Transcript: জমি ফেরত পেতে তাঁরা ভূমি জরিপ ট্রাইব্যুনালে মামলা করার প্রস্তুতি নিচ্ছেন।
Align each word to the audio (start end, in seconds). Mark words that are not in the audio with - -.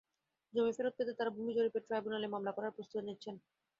জমি 0.53 0.71
ফেরত 0.77 0.93
পেতে 0.97 1.13
তাঁরা 1.17 1.31
ভূমি 1.35 1.51
জরিপ 1.57 1.75
ট্রাইব্যুনালে 1.79 2.27
মামলা 2.33 2.51
করার 2.53 2.75
প্রস্তুতি 2.75 3.03
নিচ্ছেন। 3.07 3.35